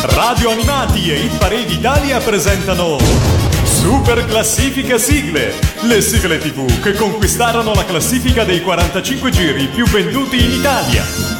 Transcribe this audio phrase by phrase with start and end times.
[0.00, 2.98] Radio Animati e Hit Parade Italia presentano
[3.64, 10.42] Super Classifica Sigle, le sigle TV che conquistarono la classifica dei 45 giri più venduti
[10.42, 11.37] in Italia.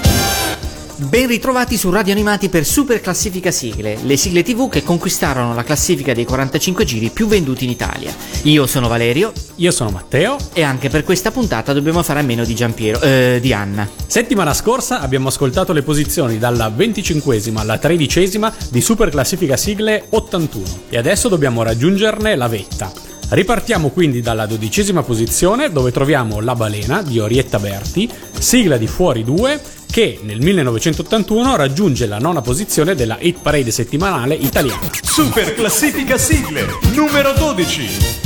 [1.00, 5.62] Ben ritrovati su Radio Animati per Super Classifica Sigle, le sigle TV che conquistarono la
[5.62, 8.12] classifica dei 45 giri più venduti in Italia.
[8.42, 9.32] Io sono Valerio.
[9.56, 10.36] Io sono Matteo.
[10.52, 13.88] E anche per questa puntata dobbiamo fare a meno di Giampiero, eh, di Anna.
[14.08, 20.64] Settimana scorsa abbiamo ascoltato le posizioni dalla 25esima alla 13esima di Super Classifica Sigle 81
[20.88, 23.07] e adesso dobbiamo raggiungerne la vetta.
[23.30, 29.22] Ripartiamo quindi dalla dodicesima posizione dove troviamo La balena di Orietta Berti, sigla di Fuori
[29.22, 29.60] 2
[29.90, 34.88] che nel 1981 raggiunge la nona posizione della hit parade settimanale italiana.
[35.02, 38.16] Super classifica sigle numero 12.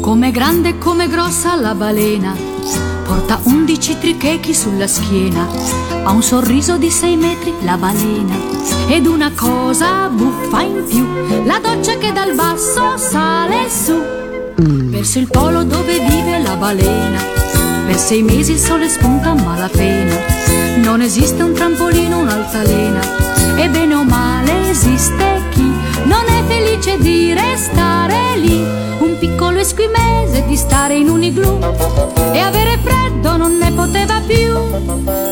[0.00, 2.34] Come grande e come grossa la balena,
[3.18, 5.48] porta undici trichechi sulla schiena,
[6.04, 8.36] ha un sorriso di sei metri la balena,
[8.86, 11.04] ed una cosa buffa in più,
[11.44, 14.00] la doccia che dal basso sale su,
[14.54, 17.20] verso il polo dove vive la balena,
[17.86, 20.14] per sei mesi il sole spunta a malapena,
[20.76, 23.00] non esiste un trampolino, un'altalena,
[23.56, 25.37] e bene o male esiste
[26.04, 28.60] non è felice di restare lì,
[28.98, 31.58] un piccolo esquimese di stare in un igloo
[32.32, 34.52] e avere freddo non ne poteva più.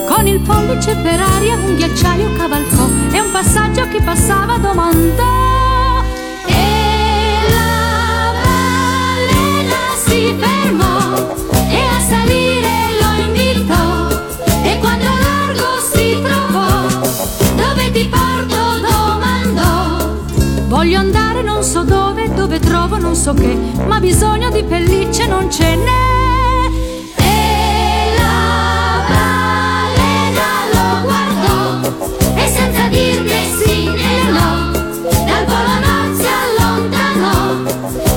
[0.07, 5.56] Con il pollice per aria un ghiacciaio cavalcò e un passaggio che passava domandò.
[23.27, 26.71] Trovo non so che, ma bisogno di pellicce non ce n'è.
[27.17, 31.91] E la balena lo guardò
[32.37, 37.39] e senza dir né sì né no, dal polo nord si allontanò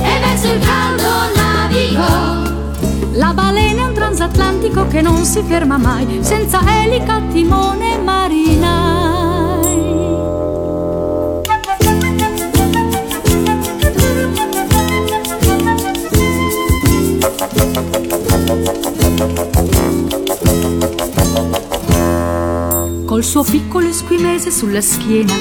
[0.02, 3.18] e verso il caldo navigò.
[3.18, 7.98] La balena è un transatlantico che non si ferma mai, senza elica, timone e
[23.04, 25.34] Col suo piccolo esquimese sulla schiena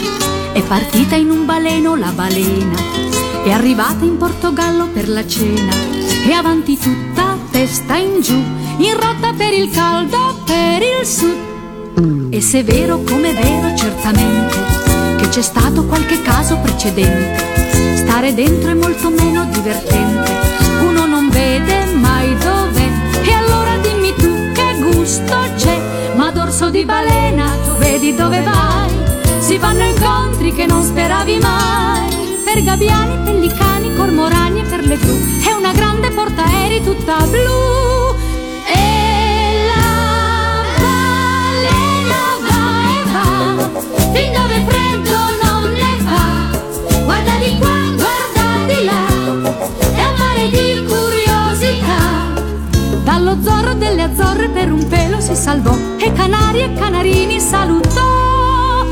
[0.54, 2.76] è partita in un baleno la balena.
[3.44, 5.72] È arrivata in Portogallo per la cena
[6.28, 8.36] e avanti tutta testa in giù,
[8.78, 12.32] in rotta per il caldo, per il sud.
[12.32, 14.58] E se è vero come è vero certamente
[15.18, 20.32] che c'è stato qualche caso precedente, stare dentro è molto meno divertente.
[20.82, 22.59] Uno non vede mai dov'è
[25.10, 26.14] che gusto c'è.
[26.16, 28.92] Ma dorso di balena tu vedi dove vai,
[29.40, 32.38] si fanno incontri che non speravi mai.
[32.44, 37.99] Per gabbiani, pellicani, cormorani e per le gru, è una grande portaerei tutta blu.
[53.10, 58.86] Dallo zorro delle azzorre per un pelo si salvò e canari e canarini salutò.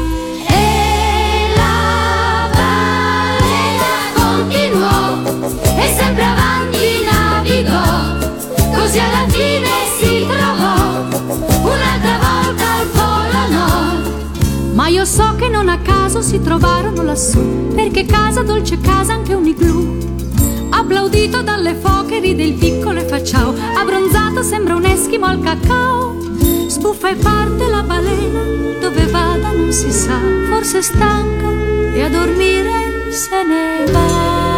[5.77, 6.35] E sempre
[15.06, 20.16] so che non a caso si trovarono lassù, perché casa dolce casa anche un igloo.
[20.87, 23.53] Applaudito dalle foche ride il piccolo e fa ciao.
[23.75, 26.15] Abbronzato sembra un eschimo al cacao.
[26.69, 28.39] Sbuffa e parte la balena
[28.79, 30.17] Dove vada non si sa.
[30.49, 31.49] Forse stanca
[31.93, 34.56] e a dormire se ne va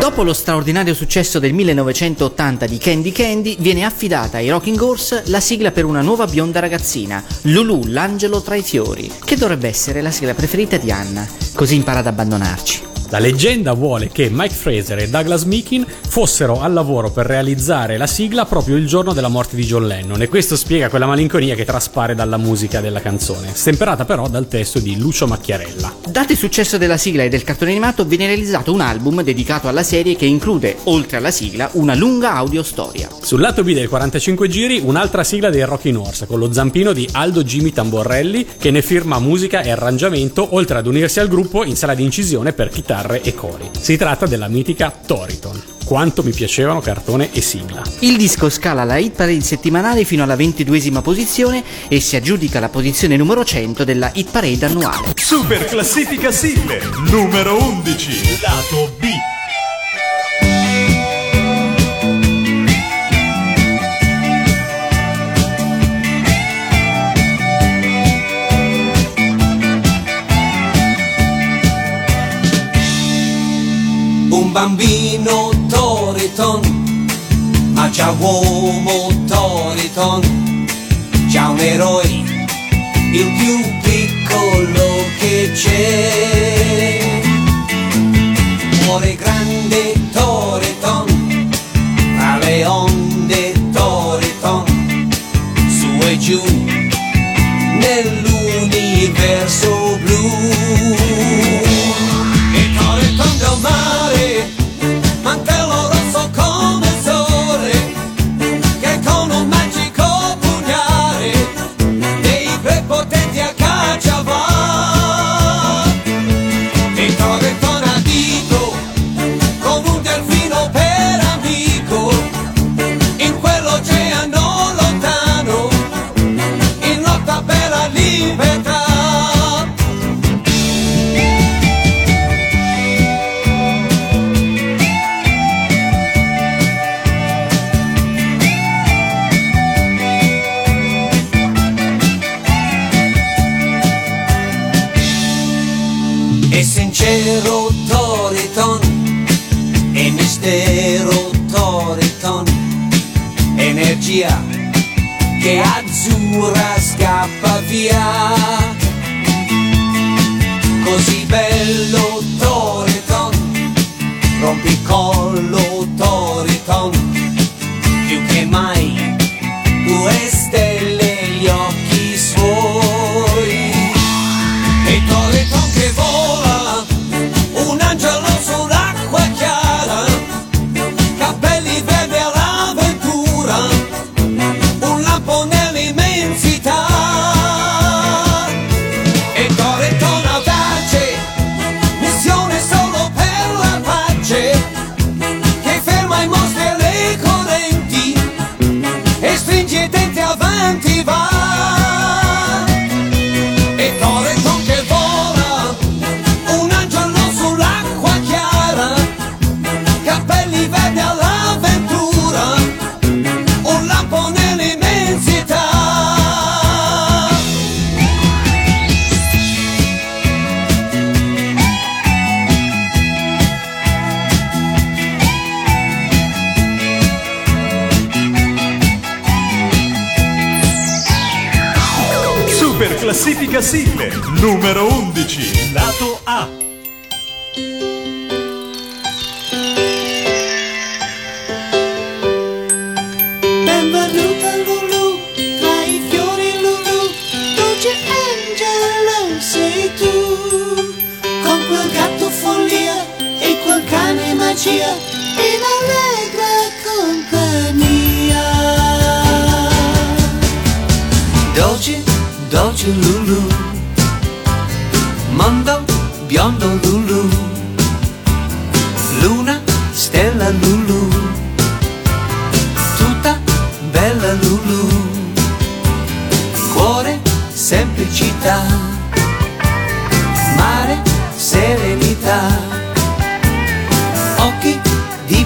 [0.00, 5.40] Dopo lo straordinario successo del 1980 di Candy Candy, viene affidata ai Rocking Horse la
[5.40, 10.10] sigla per una nuova bionda ragazzina, Lulu, l'angelo tra i fiori, che dovrebbe essere la
[10.10, 12.89] sigla preferita di Anna, così impara ad abbandonarci.
[13.10, 18.06] La leggenda vuole che Mike Fraser e Douglas Meekin fossero al lavoro per realizzare la
[18.06, 21.64] sigla proprio il giorno della morte di John Lennon e questo spiega quella malinconia che
[21.64, 25.96] traspare dalla musica della canzone, stemperata però dal testo di Lucio Macchiarella.
[26.08, 29.82] Dato il successo della sigla e del cartone animato, viene realizzato un album dedicato alla
[29.82, 33.08] serie che include, oltre alla sigla, una lunga audio storia.
[33.20, 37.08] Sul lato B del 45 giri, un'altra sigla dei Rocking Horse con lo zampino di
[37.10, 41.74] Aldo Jimmy Tamborelli che ne firma musica e arrangiamento, oltre ad unirsi al gruppo in
[41.74, 42.68] sala di incisione per
[43.00, 43.70] chitarre e cori.
[43.78, 45.62] Si tratta della mitica Toriton.
[45.84, 47.82] Quanto mi piacevano cartone e sigla.
[48.00, 52.68] Il disco scala la hit parade settimanale fino alla ventiduesima posizione e si aggiudica la
[52.68, 55.12] posizione numero 100 della hit parade annuale.
[55.16, 59.39] Super classifica sigle numero 11, lato B.
[74.50, 77.06] Bambino Toriton,
[77.72, 80.66] ma già uomo Toriton,
[81.28, 82.04] già un eroe,
[83.12, 86.99] il più piccolo che c'è.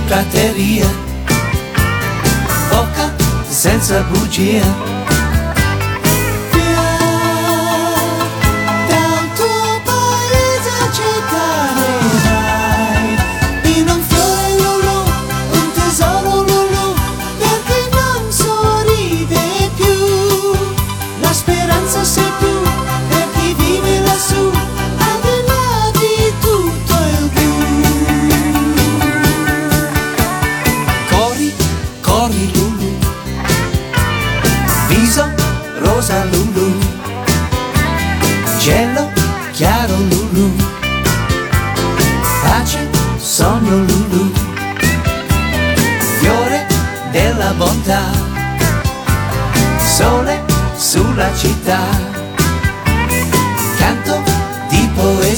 [0.06, 0.86] Prateria,
[2.70, 3.12] bocca
[3.50, 4.93] senza bugia.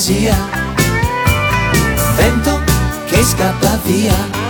[0.06, 0.36] Poesia,
[2.16, 2.60] vento
[3.06, 4.45] che scappa via.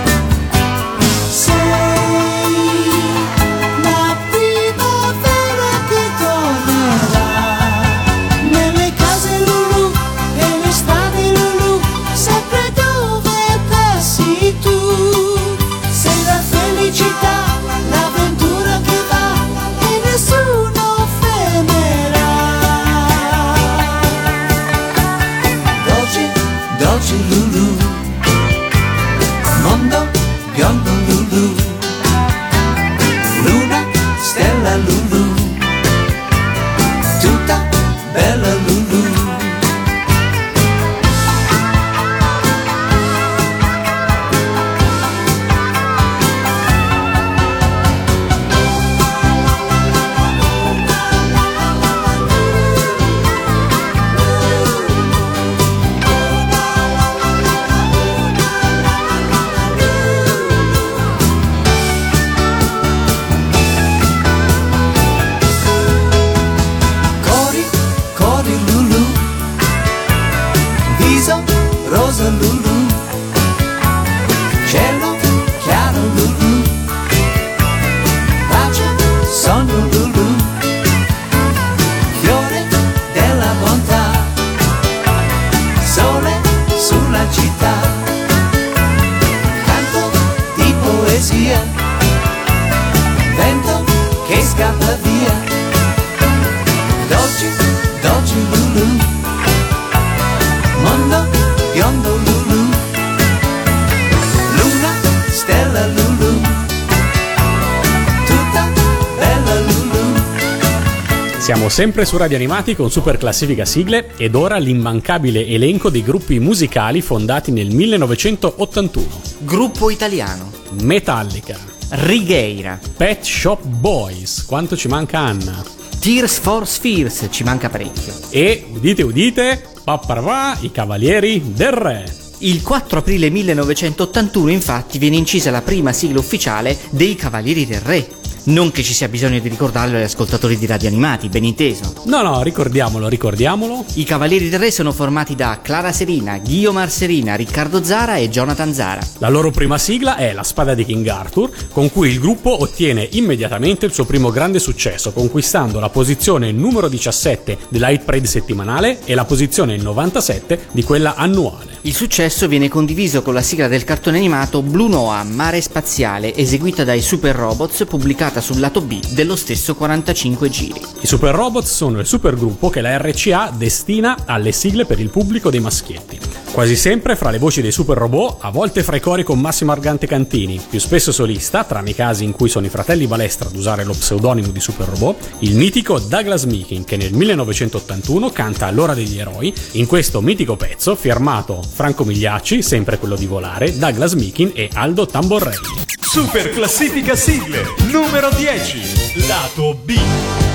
[111.77, 117.03] Sempre su Radio Animati con Super Classifica Sigle ed ora l'immancabile elenco dei gruppi musicali
[117.03, 119.07] fondati nel 1981.
[119.41, 120.51] Gruppo italiano.
[120.81, 121.59] Metallica,
[121.91, 122.81] Righeira.
[122.97, 125.63] Pet Shop Boys, quanto ci manca Anna?
[126.01, 128.15] Tears for Spheres, ci manca parecchio.
[128.31, 132.11] E, udite udite, papparva, i Cavalieri del Re.
[132.39, 138.09] Il 4 aprile 1981 infatti viene incisa la prima sigla ufficiale dei Cavalieri del Re.
[138.47, 141.95] Non che ci sia bisogno di ricordarlo agli ascoltatori di radio animati, ben inteso.
[142.05, 143.85] No, no, ricordiamolo, ricordiamolo.
[143.95, 148.73] I Cavalieri del Re sono formati da Clara Serina, Guiomar Serina, Riccardo Zara e Jonathan
[148.73, 149.05] Zara.
[149.19, 153.09] La loro prima sigla è La spada di King Arthur, con cui il gruppo ottiene
[153.13, 159.17] immediatamente il suo primo grande successo, conquistando la posizione numero 17della Hit Parade settimanale e
[159.17, 161.75] la posizione 97 di quella annuale.
[161.87, 166.83] Il successo viene condiviso con la sigla del cartone animato Blue Noah, Mare Spaziale, eseguita
[166.83, 170.81] dai Super Robots, pubblicata sul lato B dello stesso 45 giri.
[171.01, 175.51] I Super Robots sono il supergruppo che la RCA destina alle sigle per il pubblico
[175.51, 176.46] dei maschietti.
[176.57, 179.73] Quasi sempre fra le voci dei super robot, a volte fra i cori con Massimo
[179.73, 183.57] Argante Cantini, più spesso solista, tranne i casi in cui sono i fratelli Balestra ad
[183.57, 188.95] usare lo pseudonimo di super robot, il mitico Douglas Meekin che nel 1981 canta L'ora
[188.95, 194.53] degli eroi, in questo mitico pezzo firmato Franco Migliacci, sempre quello di volare, Douglas Meekin
[194.55, 195.85] e Aldo Tamborelli.
[196.01, 199.27] Super classifica sigle numero 10.
[199.29, 200.46] Lato B.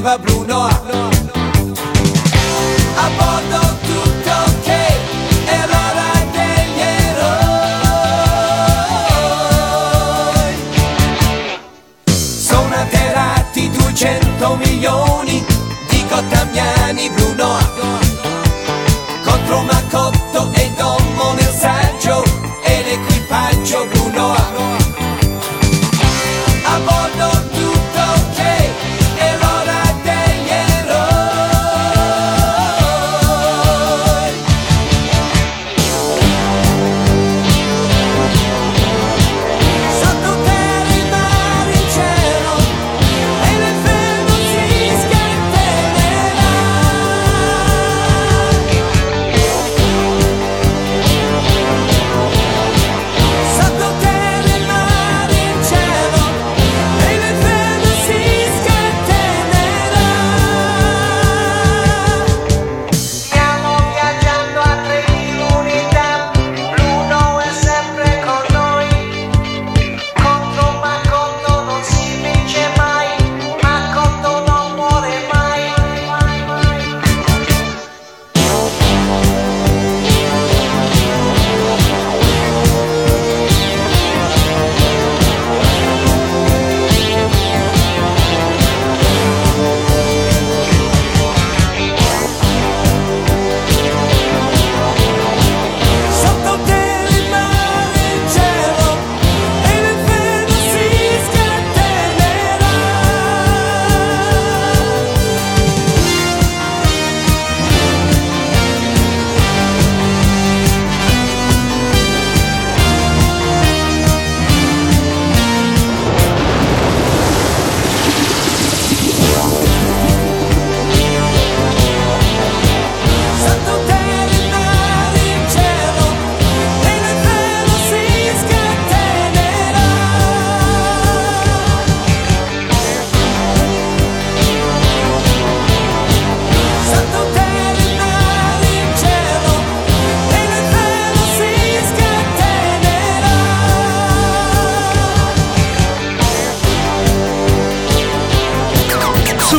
[0.00, 0.47] che arriva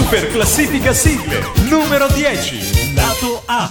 [0.09, 1.39] Super classifica sigle
[1.69, 2.95] numero 10.
[2.95, 3.69] Lato A.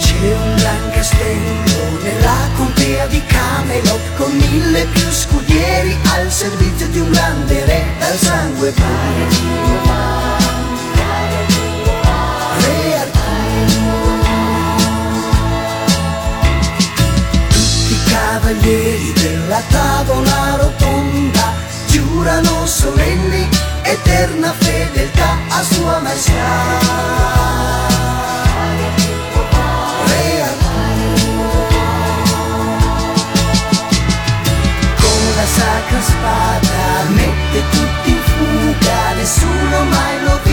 [0.00, 7.00] C'è un gran castello nella contea di Camelot con mille più scudieri al servizio di
[7.00, 9.60] un grande re dal sangue puro.
[10.94, 11.91] Re
[18.32, 21.52] cavalieri della tavola rotonda
[21.86, 23.46] giurano solenni
[23.82, 27.10] eterna fedeltà a sua maestà.
[35.54, 40.51] Sacra spada mette tutti in fuga, nessuno mai lo vincerà.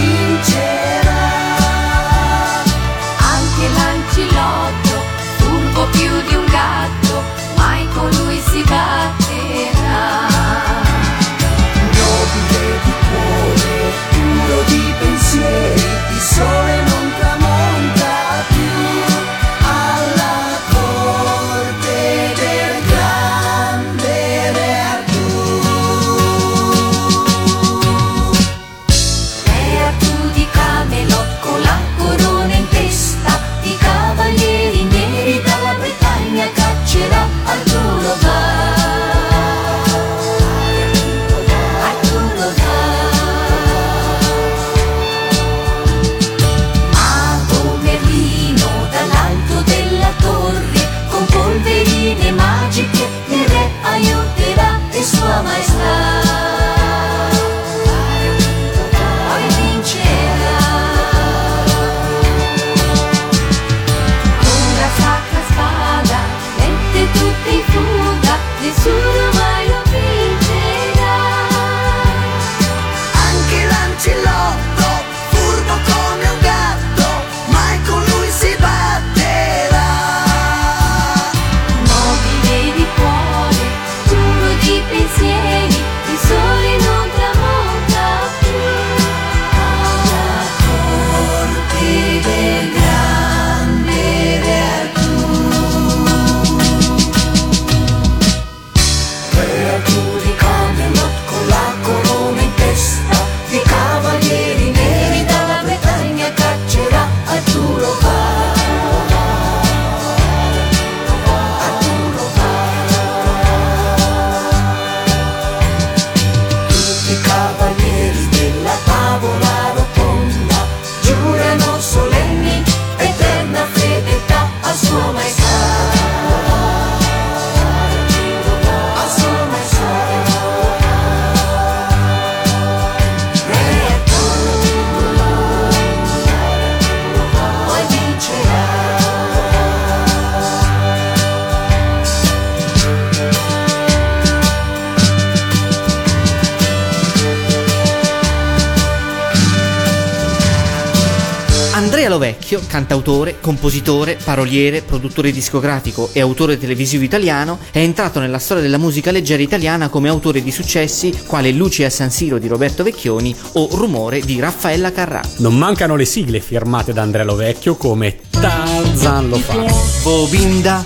[153.49, 159.41] Compositore, paroliere, produttore discografico e autore televisivo italiano, è entrato nella storia della musica leggera
[159.41, 164.19] italiana come autore di successi quale Luce a San Siro di Roberto Vecchioni o Rumore
[164.19, 165.21] di Raffaella Carrà.
[165.37, 169.65] Non mancano le sigle firmate da Andrea Lovecchio come Tarzan lo fa,
[170.03, 170.83] Bobinda,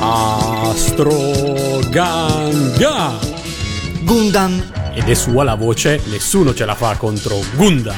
[0.00, 3.18] Astro Ganga
[4.02, 7.96] Gundam, ed è sua la voce Nessuno ce la fa contro Gundam,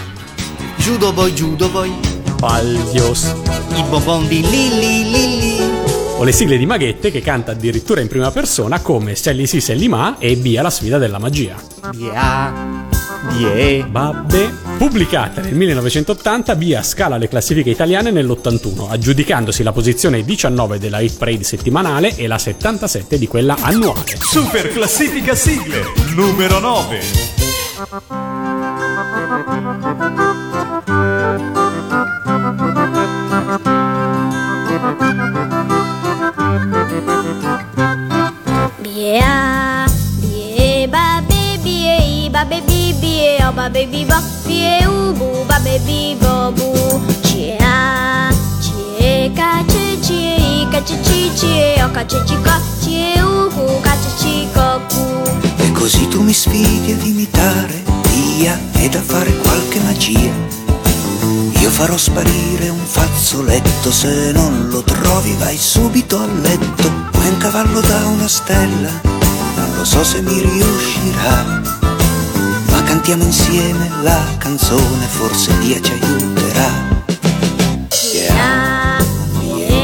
[0.76, 1.92] Judo Boy Judo Boy,
[2.40, 3.34] Paldios
[3.74, 5.58] i bobon di Lilli Lilli,
[6.16, 9.88] o le sigle di Maghette che canta addirittura in prima persona come Sally sì Sally
[9.88, 11.56] ma e Via la sfida della magia.
[11.90, 12.50] Dia,
[13.36, 20.78] Die, Babbe, pubblicata nel 1980 via scala le classifiche italiane nell'81, aggiudicandosi la posizione 19
[20.78, 24.16] della hit parade settimanale e la 77 di quella annuale.
[24.18, 27.00] Super classifica sigle numero 9.
[39.10, 39.86] Bia,
[40.22, 43.82] bie, ba, be, bie, ba, be, bi, bie, o, ba, be,
[44.86, 46.70] u, bu, ba, be, bi, bo, bu.
[47.26, 48.30] Cia,
[48.62, 53.20] cie, ca, ce, cie, i, ca, ce, ci, cie, o, ca, ce, ci, co, cie,
[53.20, 55.02] u, cu, ca, ce, ci, co, cu.
[55.58, 60.30] E così tu mi sfidi ad imitare, via, ed a fare qualche magia.
[61.70, 66.90] Io farò sparire un fazzoletto, se non lo trovi vai subito a letto.
[67.12, 68.90] Vuoi un cavallo da una stella?
[69.54, 71.60] Non lo so se mi riuscirà.
[72.70, 76.70] Ma cantiamo insieme la canzone, forse Dio ci aiuterà.
[78.12, 78.98] Yeah.
[79.44, 79.80] Yeah,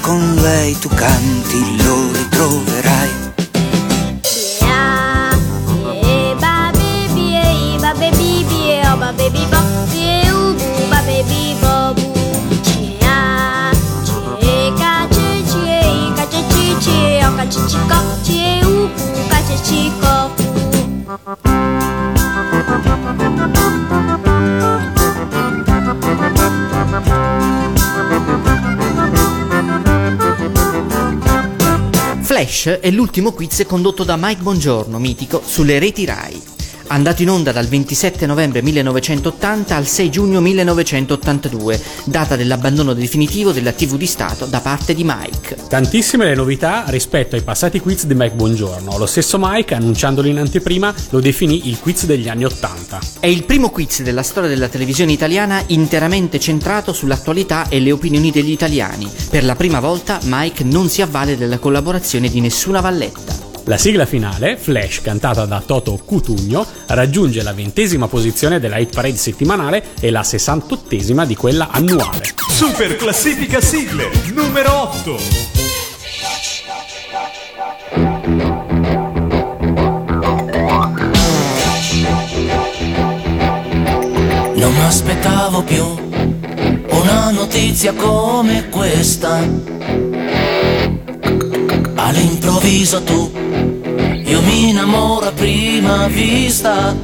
[0.00, 1.39] con lei tu canti
[32.60, 36.49] Flash è l'ultimo quiz condotto da Mike Bongiorno, mitico, sulle reti RAI.
[36.92, 43.70] Andato in onda dal 27 novembre 1980 al 6 giugno 1982, data dell'abbandono definitivo della
[43.70, 45.56] TV di Stato da parte di Mike.
[45.68, 48.98] Tantissime le novità rispetto ai passati quiz di Mike Buongiorno.
[48.98, 52.98] Lo stesso Mike, annunciandolo in anteprima, lo definì il quiz degli anni Ottanta.
[53.20, 58.32] È il primo quiz della storia della televisione italiana interamente centrato sull'attualità e le opinioni
[58.32, 59.08] degli italiani.
[59.30, 63.39] Per la prima volta Mike non si avvale della collaborazione di nessuna valletta.
[63.64, 69.16] La sigla finale, Flash, cantata da Toto Cutugno, raggiunge la ventesima posizione della hit parade
[69.16, 72.34] settimanale e la sessantottesima di quella annuale.
[72.48, 75.18] Super classifica sigle numero 8.
[84.56, 85.84] Non mi aspettavo più
[86.88, 89.38] una notizia come questa.
[91.94, 93.30] All'improvviso tu,
[94.30, 96.94] io mi innamoro a prima vista.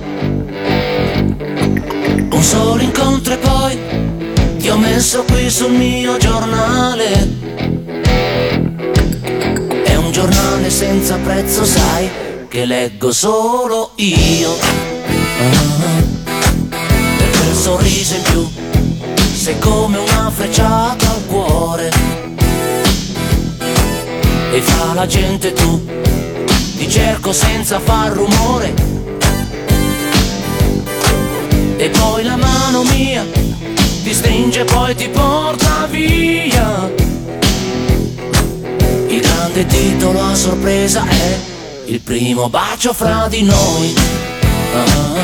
[2.31, 3.79] Un solo incontro e poi
[4.59, 7.35] ti ho messo qui sul mio giornale.
[9.85, 12.09] È un giornale senza prezzo, sai,
[12.49, 14.57] che leggo solo io.
[17.17, 18.49] Per quel sorriso in più
[19.35, 21.91] sei come una frecciata al cuore
[24.53, 26.06] e fra la gente tu
[26.87, 28.73] ti cerco senza far rumore.
[31.77, 33.25] E poi la mano mia
[34.03, 36.91] ti stringe e poi ti porta via.
[39.09, 41.39] Il grande titolo a sorpresa è
[41.87, 43.95] il primo bacio fra di noi.
[44.75, 45.16] Ah.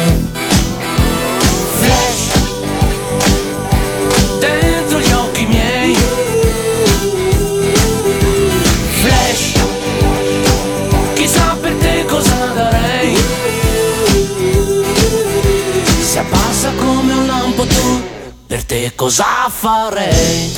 [18.83, 20.53] Te cosa farei?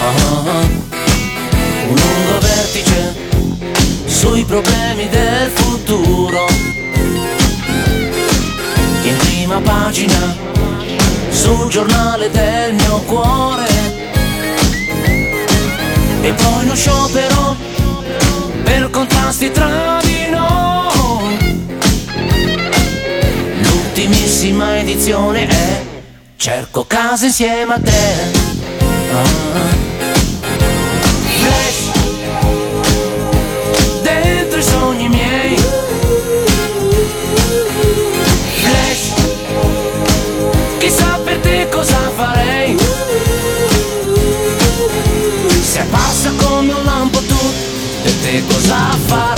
[0.00, 0.66] Ah.
[1.88, 3.12] un lungo vertice
[4.06, 6.46] sui problemi del futuro.
[9.02, 10.36] In prima pagina
[11.30, 13.68] sul giornale del mio cuore.
[16.22, 17.56] E poi uno sciopero
[18.62, 21.68] per contrasti tra di noi.
[23.60, 25.98] L'ultimissima edizione è
[26.40, 27.90] cerco casa insieme a te.
[29.12, 29.24] Ah.
[31.38, 31.90] Flash
[34.02, 35.56] dentro i sogni miei.
[38.62, 39.12] Flash.
[40.78, 42.74] Chissà per te cosa farei.
[45.62, 47.38] Se passa come un lampo tu
[48.02, 49.29] per te cosa farei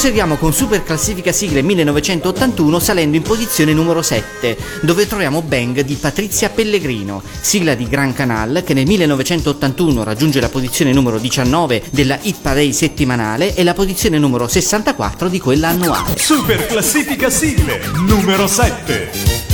[0.00, 5.94] Proseguiamo con Super Classifica Sigle 1981 salendo in posizione numero 7, dove troviamo Bang di
[5.96, 12.18] Patrizia Pellegrino, sigla di Gran Canal che nel 1981 raggiunge la posizione numero 19 della
[12.22, 16.16] Hit Parade settimanale e la posizione numero 64 di quella annuale.
[16.16, 19.49] Super classifica sigle numero 7.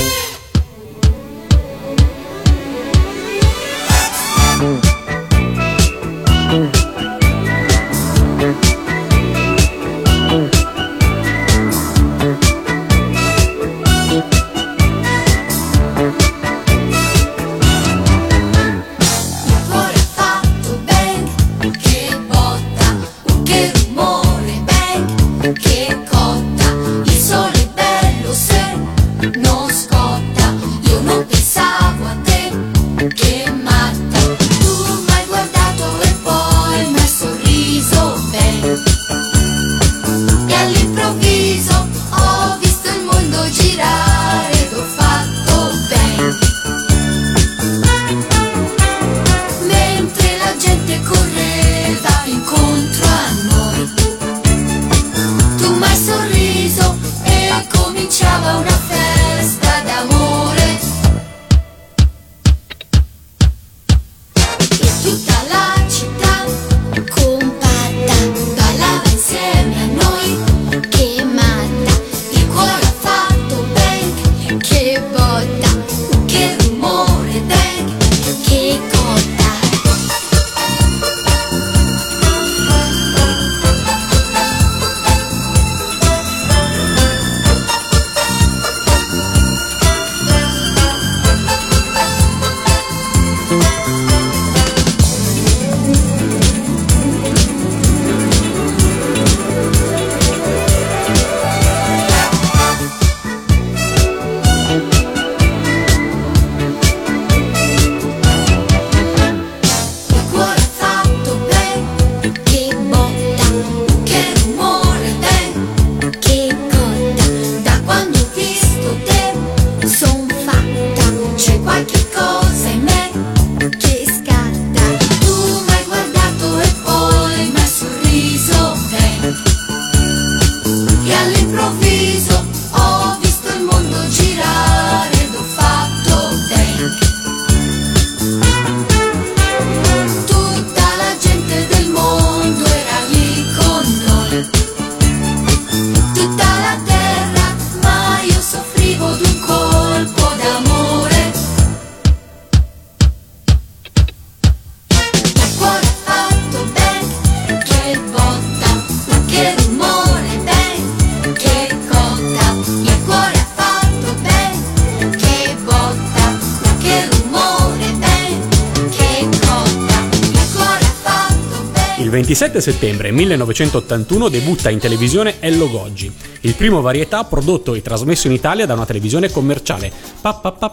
[172.38, 178.35] 27 settembre 1981 debutta in televisione Ello Goggi, il primo varietà prodotto e trasmesso in
[178.35, 179.90] Italia da una televisione commerciale.
[180.20, 180.68] Pa, pa, pa,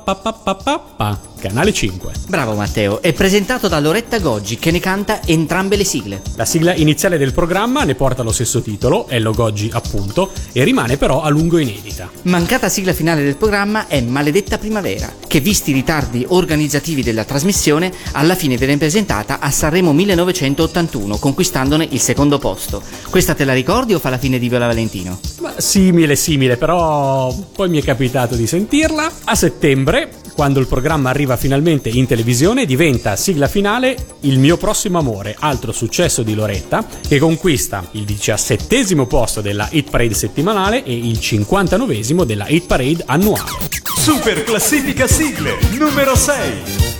[1.44, 2.14] Canale 5.
[2.30, 6.22] Bravo Matteo, è presentato da Loretta Goggi che ne canta entrambe le sigle.
[6.38, 10.96] La sigla iniziale del programma ne porta lo stesso titolo, Ello Goggi appunto, e rimane
[10.96, 12.10] però a lungo inedita.
[12.22, 17.92] Mancata sigla finale del programma è Maledetta Primavera, che visti i ritardi organizzativi della trasmissione,
[18.14, 22.82] alla fine viene presentata a Sanremo 1981, conquistandone il secondo posto.
[23.10, 25.20] Questa te la ricordi o fa la fine di Viola Valentino?
[25.42, 29.12] Ma simile, simile, però poi mi è capitato di sentirla.
[29.26, 35.00] A settembre, quando il programma arriva finalmente in televisione, diventa sigla finale Il mio prossimo
[35.00, 40.96] amore, altro successo di Loretta, che conquista il diciassettesimo posto della Hit Parade settimanale e
[40.96, 43.52] il 59 della Hit Parade annuale.
[43.98, 46.93] Super classifica sigle numero 6.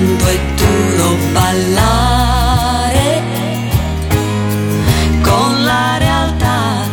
[0.00, 3.22] Quando è duro ballare.
[5.20, 6.86] Con la realtà,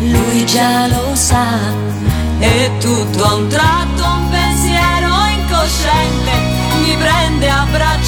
[0.00, 1.58] lui già lo sa,
[2.38, 6.32] e tutto a un tratto un pensiero incosciente
[6.80, 8.05] mi prende a braccetto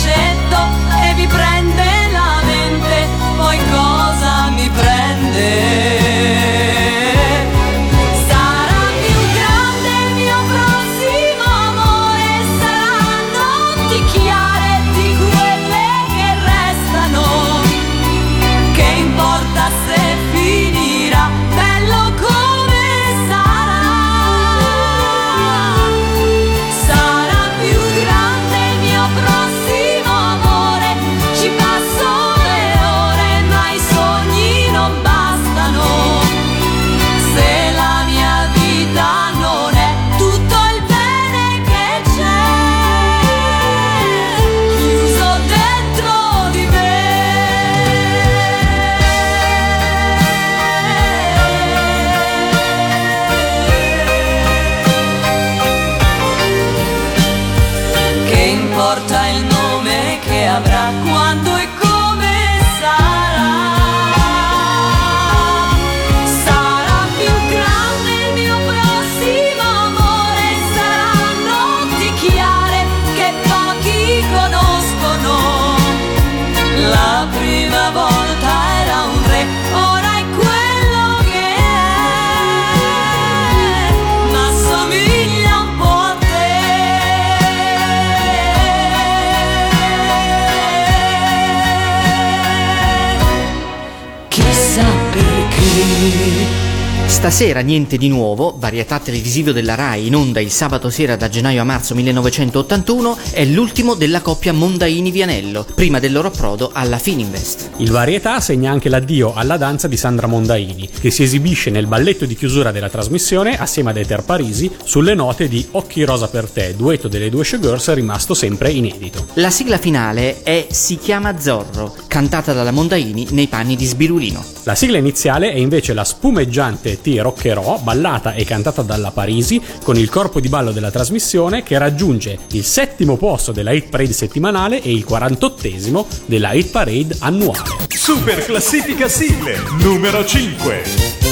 [97.18, 101.60] Stasera niente di nuovo, varietà televisivo della RAI in onda il sabato sera da gennaio
[101.60, 107.70] a marzo 1981, è l'ultimo della coppia Mondaini-Vianello, prima del loro approdo alla Fininvest.
[107.78, 112.24] Il varietà segna anche l'addio alla danza di Sandra Mondaini, che si esibisce nel balletto
[112.24, 116.76] di chiusura della trasmissione assieme ad Ether Parisi sulle note di Occhi rosa per te,
[116.76, 119.26] duetto delle due showgirls rimasto sempre inedito.
[119.34, 124.44] La sigla finale è Si chiama Zorro, cantata dalla Mondaini nei panni di Sbirulino.
[124.62, 129.96] La sigla iniziale è invece la spumeggiante T Roccherò, ballata e cantata dalla Parisi, con
[129.96, 134.82] il corpo di ballo della trasmissione che raggiunge il settimo posto della hit parade settimanale
[134.82, 137.86] e il 48esimo della hit parade annuale.
[137.88, 141.27] Super classifica sigle numero 5.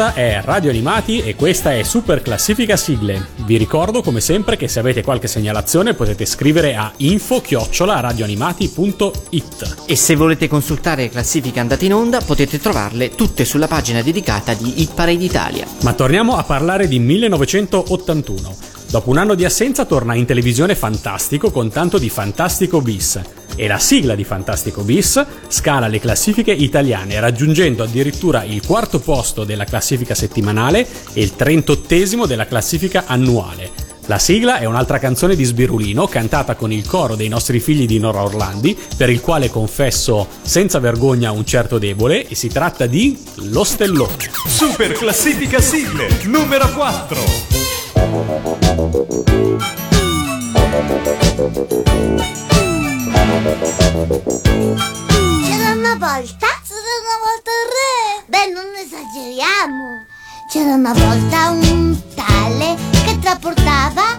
[0.00, 3.32] Questa è Radio Animati e questa è Super Classifica Sigle.
[3.44, 9.82] Vi ricordo come sempre che se avete qualche segnalazione potete scrivere a info-radioanimati.it.
[9.84, 14.54] E se volete consultare le classifiche andate in onda, potete trovarle tutte sulla pagina dedicata
[14.54, 15.66] di Hit Parade Italia.
[15.82, 18.56] Ma torniamo a parlare di 1981.
[18.90, 23.20] Dopo un anno di assenza torna in televisione Fantastico con tanto di Fantastico Bis.
[23.60, 29.44] E la sigla di Fantastico Bis scala le classifiche italiane, raggiungendo addirittura il quarto posto
[29.44, 33.70] della classifica settimanale e il trentottesimo della classifica annuale.
[34.06, 37.98] La sigla è un'altra canzone di Sbirulino cantata con il coro dei nostri figli di
[37.98, 43.22] Nora Orlandi, per il quale confesso senza vergogna un certo debole, e si tratta di
[43.50, 44.30] Lo Stellone.
[44.46, 47.18] Super classifica sigle numero 4.
[55.42, 56.46] C'era una volta?
[56.62, 58.24] C'era una volta il re?
[58.26, 60.06] Beh, non esageriamo.
[60.48, 64.18] C'era una volta un tale che trasportava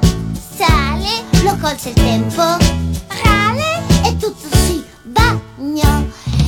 [0.57, 2.41] sale, lo colse il tempo,
[3.23, 6.03] rale e tutto si bagnò.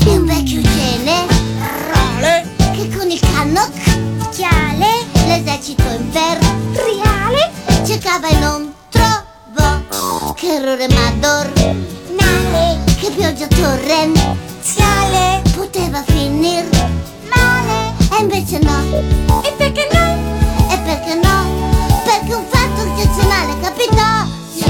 [0.05, 7.51] E un vecchio generale che con il cannocchiale l'esercito imperiale
[7.85, 10.33] cercava e non trovò.
[10.33, 10.87] Che errore
[12.53, 16.69] madornale, che pioggia torrenziale poteva finire
[17.35, 19.41] male e invece no.
[19.41, 20.71] E perché no?
[20.71, 21.71] E perché no?
[22.03, 24.25] Perché un fatto eccezionale capitò.
[24.53, 24.63] Si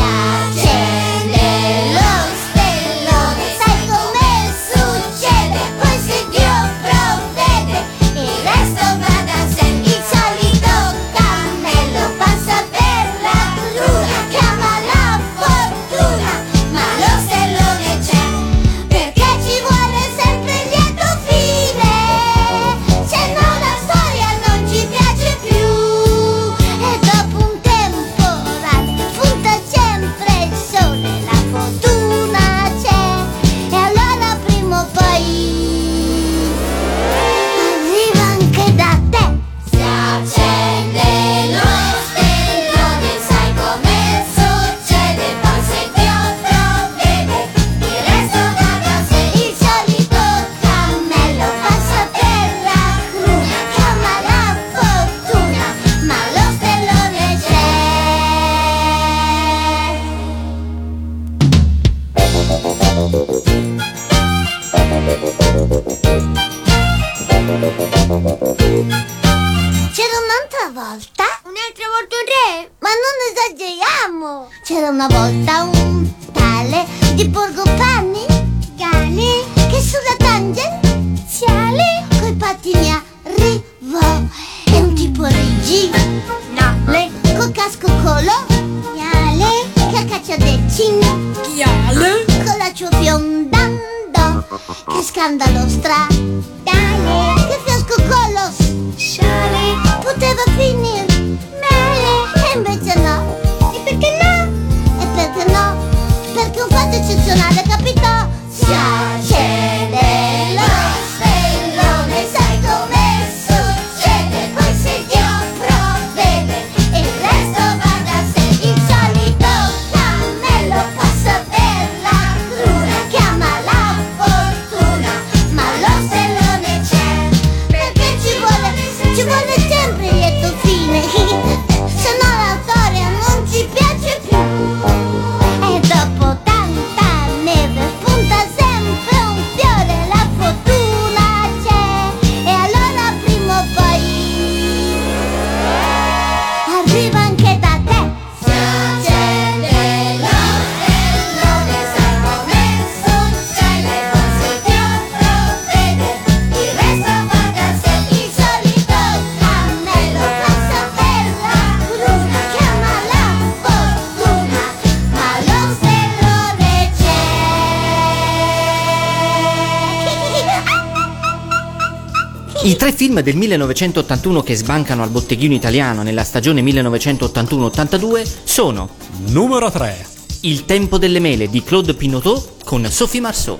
[172.94, 178.89] film del 1981 che sbancano al botteghino italiano nella stagione 1981-82 sono
[179.28, 180.06] Numero 3.
[180.41, 183.58] Il tempo delle mele di Claude Pinotot con Sophie Marceau,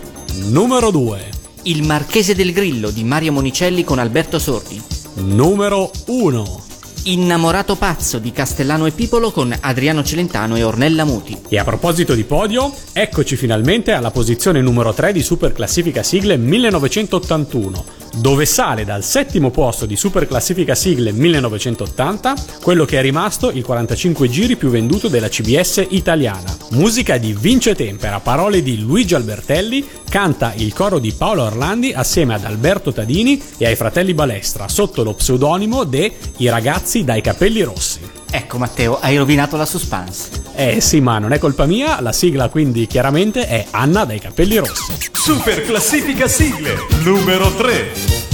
[0.50, 1.30] Numero 2.
[1.64, 4.82] Il marchese del grillo di Mario Monicelli con Alberto Sordi,
[5.16, 6.62] Numero 1.
[7.06, 11.38] Innamorato pazzo di Castellano e Pipolo con Adriano Celentano e Ornella Muti.
[11.50, 16.38] E a proposito di podio, eccoci finalmente alla posizione numero 3 di Super Classifica Sigle
[16.38, 23.52] 1981, dove sale dal settimo posto di Super Classifica Sigle 1980 quello che è rimasto
[23.52, 26.56] il 45 giri più venduto della CBS italiana.
[26.72, 32.34] Musica di Vince Tempera, parole di Luigi Albertelli, canta il coro di Paolo Orlandi assieme
[32.34, 37.62] ad Alberto Tadini e ai fratelli Balestra sotto lo pseudonimo de I ragazzi dai capelli
[37.62, 38.23] rossi.
[38.36, 40.42] Ecco Matteo, hai rovinato la suspense.
[40.56, 44.58] Eh sì, ma non è colpa mia, la sigla quindi chiaramente è Anna dai capelli
[44.58, 44.92] rossi.
[45.12, 48.33] Super classifica sigle numero 3.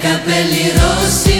[0.00, 1.35] Capelli rossi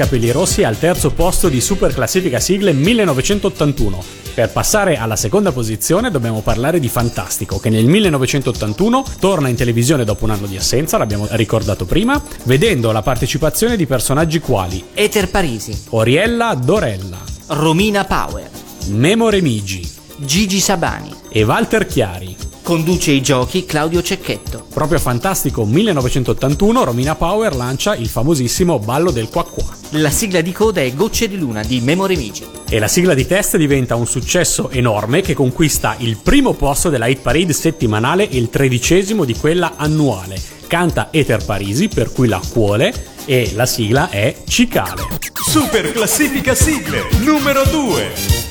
[0.00, 4.02] capelli rossi al terzo posto di Super Classifica Sigle 1981.
[4.32, 10.04] Per passare alla seconda posizione dobbiamo parlare di Fantastico, che nel 1981 torna in televisione
[10.04, 15.28] dopo un anno di assenza, l'abbiamo ricordato prima, vedendo la partecipazione di personaggi quali Ether
[15.28, 18.48] Parisi, Oriella Dorella, Romina Power,
[18.86, 22.49] Memo Remigi Gigi Sabani, e Walter Chiari.
[22.62, 24.66] Conduce i giochi Claudio Cecchetto.
[24.72, 29.64] Proprio fantastico 1981 Romina Power lancia il famosissimo Ballo del Qua Qua.
[29.94, 32.44] La sigla di coda è Gocce di Luna di Memory Mici.
[32.68, 37.06] E la sigla di test diventa un successo enorme che conquista il primo posto della
[37.06, 40.40] hit parade settimanale e il tredicesimo di quella annuale.
[40.68, 42.94] Canta Ether Parisi, per cui la cuole,
[43.24, 45.18] e la sigla è Cicale.
[45.48, 48.49] Super classifica sigle numero 2.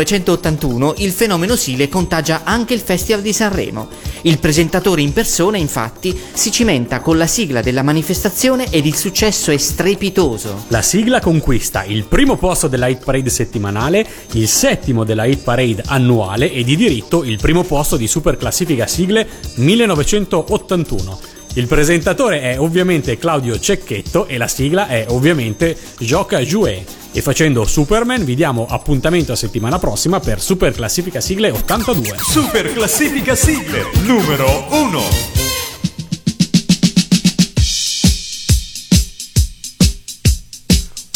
[0.00, 3.88] 1981 il fenomeno Sile contagia anche il Festival di Sanremo.
[4.22, 9.50] Il presentatore in persona, infatti, si cimenta con la sigla della manifestazione ed il successo
[9.50, 10.64] è strepitoso.
[10.68, 15.82] La sigla conquista il primo posto della hit parade settimanale, il settimo della hit parade
[15.86, 19.26] annuale e di diritto il primo posto di super classifica sigle
[19.56, 21.18] 1981.
[21.54, 26.99] Il presentatore è ovviamente Claudio Cecchetto e la sigla è ovviamente Gioca Jouet.
[27.12, 32.16] E facendo Superman vi diamo appuntamento a settimana prossima per Super Classifica Sigle 82.
[32.18, 35.00] Super classifica sigle numero 1.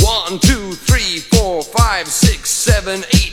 [0.03, 3.24] One, two, three, four, five, six, seven, eight.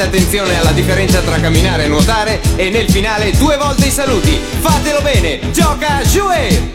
[0.00, 4.40] Fate attenzione alla differenza tra camminare e nuotare e nel finale due volte i saluti.
[4.60, 6.69] Fatelo bene, gioca Jouer!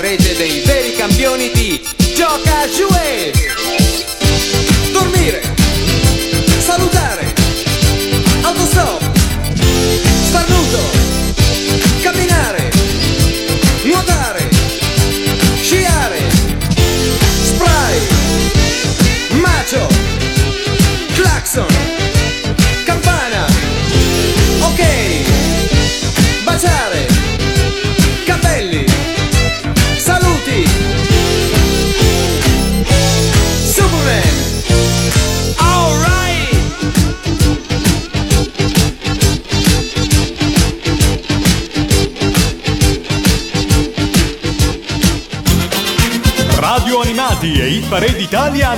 [0.00, 0.69] separated in